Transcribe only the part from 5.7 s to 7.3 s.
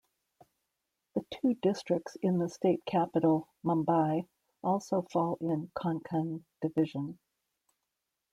Konkan division.